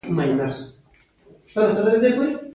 [1.53, 2.27] ته زما نړۍ یې!